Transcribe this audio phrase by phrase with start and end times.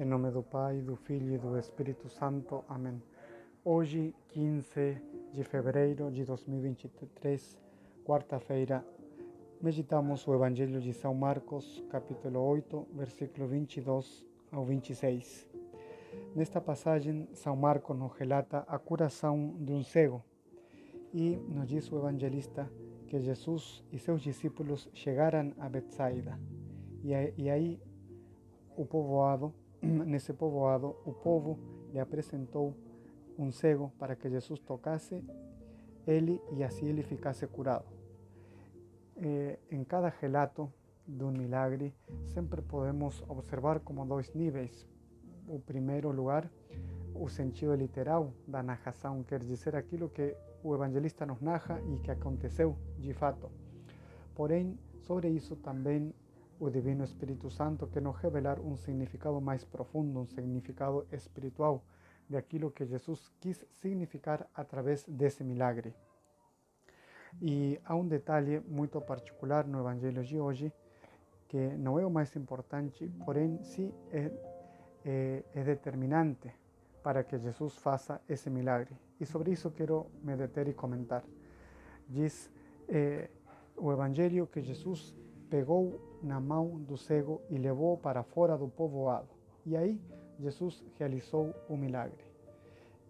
[0.00, 2.64] Em nome do Pai, do Filho e do Espírito Santo.
[2.68, 3.02] Amém.
[3.64, 4.96] Hoje, 15
[5.32, 7.58] de fevereiro de 2023,
[8.04, 8.86] quarta-feira,
[9.60, 15.48] meditamos o Evangelho de São Marcos, capítulo 8, versículo 22 ao 26.
[16.32, 20.22] Nesta passagem, São Marcos nos relata a curação de um cego
[21.12, 22.70] e nos diz o evangelista
[23.08, 26.38] que Jesus e seus discípulos chegaram a Betsaida
[27.02, 27.80] e aí
[28.76, 29.52] o povoado
[29.82, 31.58] nesse povoado, o povo
[31.92, 32.74] lhe apresentou
[33.38, 35.22] um cego para que Jesus tocasse
[36.06, 37.84] ele e assim ele ficasse curado.
[39.16, 40.72] Eh, em cada relato
[41.06, 41.94] de um milagre,
[42.26, 44.86] sempre podemos observar como dois níveis.
[45.46, 46.50] O primeiro lugar,
[47.14, 52.10] o sentido literal da narração, quer dizer aquilo que o evangelista nos narra e que
[52.10, 53.50] aconteceu de fato.
[54.34, 56.14] Porém, sobre isso também
[56.60, 61.84] o Divino Espírito Santo que nos revelar um significado mais profundo, um significado espiritual
[62.28, 65.94] de aquilo que Jesus quis significar através desse milagre.
[67.40, 70.72] E há um detalhe muito particular no Evangelho de hoje,
[71.46, 74.30] que não é o mais importante, porém sim é,
[75.04, 76.52] é, é determinante
[77.02, 78.96] para que Jesus faça esse milagre.
[79.20, 81.24] E sobre isso quero me deter e comentar.
[82.06, 82.50] Diz
[82.88, 83.30] eh,
[83.76, 85.14] o que Jesus
[85.50, 89.28] pegou na mão do cego e levou para fora do povoado.
[89.64, 90.00] E aí
[90.38, 92.24] Jesus realizou o milagre.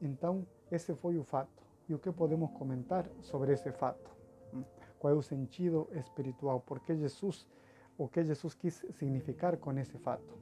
[0.00, 1.62] Então, esse foi o fato.
[1.88, 4.10] E o que podemos comentar sobre esse fato?
[4.98, 6.60] Qual é o sentido espiritual?
[6.60, 7.46] Por que Jesus,
[7.96, 10.36] o que Jesus quis significar com esse fato?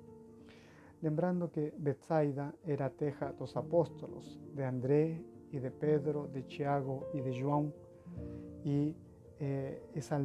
[1.02, 5.20] Lembrando que Betsaida era a terra dos apóstolos, de André
[5.52, 7.72] e de Pedro, de Tiago e de João,
[8.64, 8.96] e
[9.38, 10.16] eh, essa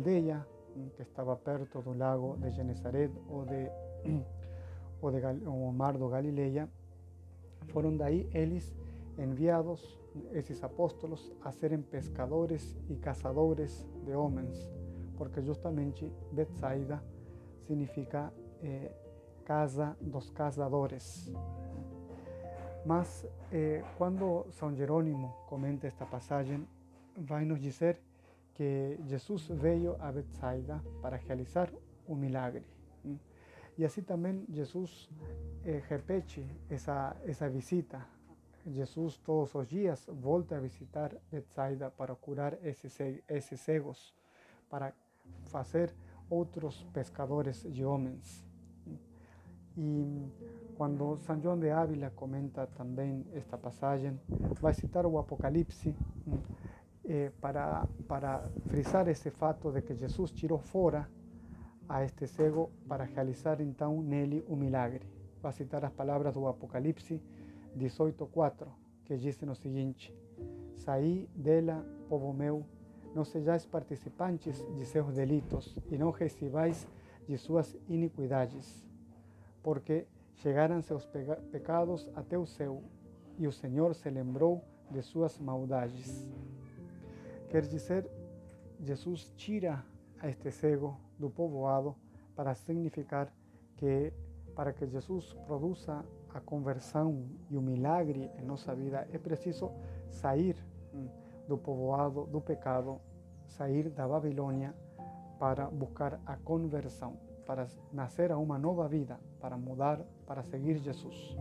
[0.95, 3.69] que estava perto do lago de Genesaret ou de,
[5.01, 6.69] ou de o mar Galileia,
[9.17, 9.99] enviados,
[10.33, 14.69] esses apóstolos, a serem pescadores e caçadores de homens,
[15.17, 17.03] porque justamente Betsaida
[17.65, 18.91] significa eh,
[19.45, 21.31] casa dos caçadores.
[22.85, 26.67] Mas eh, quando São Jerônimo comenta esta passagem,
[27.15, 27.61] vai nos
[28.61, 31.67] que Jesus veio a Betsaida para realizar
[32.07, 32.63] um milagre.
[33.75, 35.09] E assim também Jesus
[35.65, 38.05] eh, repete essa, essa visita.
[38.67, 44.13] Jesus todos os dias volta a visitar Betsaida para curar esses cegos,
[44.69, 44.93] para
[45.45, 45.91] fazer
[46.29, 48.45] outros pescadores de homens.
[49.75, 50.27] E
[50.77, 54.19] quando São João de Ávila comenta também esta passagem,
[54.61, 55.95] vai citar o Apocalipse
[57.13, 61.09] eh, para, para frisar esse fato de que Jesus tirou fora
[61.89, 65.05] a este cego para realizar então nele o milagre.
[65.41, 67.21] Vai citar as palavras do Apocalipse
[67.77, 68.65] 18:4,
[69.03, 70.15] que dizem o seguinte:
[70.73, 72.65] Saí dela, povo meu,
[73.13, 76.87] não sejais participantes de seus delitos e não recebais
[77.27, 78.87] de suas iniquidades,
[79.61, 81.05] porque chegaram seus
[81.51, 82.81] pecados até o céu,
[83.37, 86.25] e o Senhor se lembrou de suas maldades.
[87.51, 88.09] Quer dizer,
[88.79, 89.83] Jesus tira
[90.23, 91.97] este cego do povoado
[92.33, 93.27] para significar
[93.75, 94.13] que
[94.55, 96.01] para que Jesus produza
[96.33, 99.69] a conversão e o milagre em nossa vida é preciso
[100.09, 100.55] sair
[100.93, 101.09] hum,
[101.45, 103.01] do povoado do pecado,
[103.49, 104.73] sair da Babilônia
[105.37, 111.35] para buscar a conversão, para nascer a uma nova vida, para mudar, para seguir Jesus.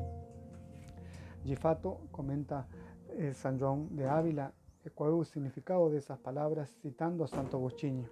[1.44, 2.66] De fato, comenta
[3.10, 4.52] eh, São João de Ávila
[4.98, 8.08] o significado dessas palavras citando a Santo Agostinho,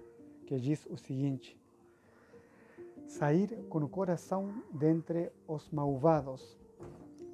[0.46, 1.58] que diz o seguinte:
[3.06, 6.58] Sair com o coração dentre os malvados,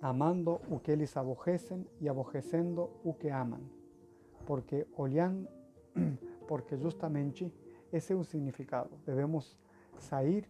[0.00, 3.60] amando o que eles aborrecem e aborrecendo o que amam,
[4.46, 5.48] porque olhando,
[6.46, 7.52] porque justamente
[7.92, 8.90] esse é o significado.
[9.04, 9.56] Devemos
[9.98, 10.48] sair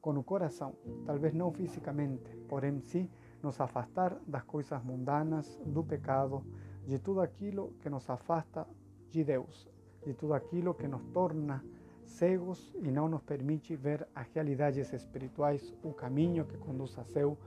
[0.00, 3.08] com o coração, talvez não fisicamente, porém sim
[3.42, 6.44] nos afastar das coisas mundanas, do pecado,
[6.86, 8.66] de tudo aquilo que nos afasta
[9.10, 9.68] de Deus,
[10.04, 11.62] de tudo aquilo que nos torna
[12.04, 17.38] cegos e não nos permite ver as realidades espirituais, o caminho que conduz a céu,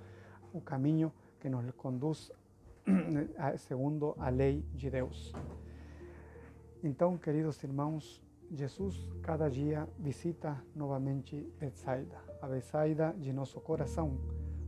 [0.54, 2.32] o caminho que nos conduz
[3.58, 5.34] segundo a lei de Deus.
[6.84, 8.22] Então, queridos irmãos,
[8.52, 14.18] Jesus cada dia visita novamente Betsaida, a Betsaida de nosso coração.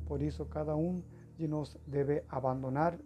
[0.05, 1.03] Por isso, cada um
[1.37, 2.97] de nós deve abandonar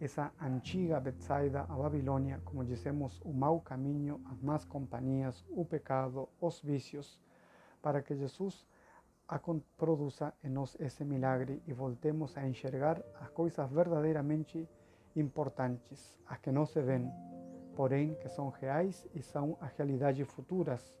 [0.00, 6.28] essa antiga Betsaida, a Babilônia, como dizemos, o mau caminho, as más companhias, o pecado,
[6.40, 7.20] os vícios,
[7.82, 8.66] para que Jesus
[9.76, 14.68] produza em nós esse milagre e voltemos a enxergar as coisas verdadeiramente
[15.14, 17.12] importantes, as que não se veem,
[17.76, 20.98] porém que são reais e são as realidades futuras,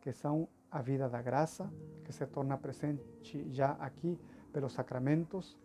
[0.00, 1.72] que são a vida da graça,
[2.04, 4.18] que se torna presente já aqui
[4.52, 5.58] pelos sacramentos,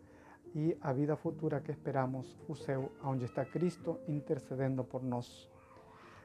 [0.55, 5.49] e a vida futura que esperamos, o céu, onde está Cristo intercedendo por nós.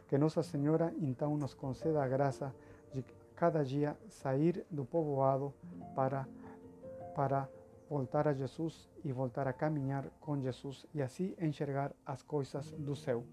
[0.06, 2.54] Que Nossa Senhora então nos conceda a graça
[2.94, 3.04] de
[3.34, 5.52] cada dia sair do povoado
[5.96, 6.28] para,
[7.14, 7.48] para
[7.88, 12.94] voltar a Jesus e voltar a caminhar com Jesus e assim enxergar as coisas do
[12.94, 13.24] céu.